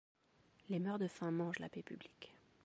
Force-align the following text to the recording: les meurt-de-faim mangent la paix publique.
les 0.69 0.79
meurt-de-faim 0.79 1.29
mangent 1.29 1.59
la 1.59 1.69
paix 1.69 1.83
publique. 1.83 2.33